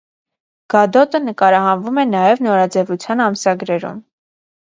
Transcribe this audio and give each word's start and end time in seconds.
Գադոտը 0.73 1.19
նկարահանվում 1.25 1.99
է 2.03 2.05
նաև 2.13 2.41
նորաձևության 2.47 3.21
ամսագրերում։ 3.27 4.01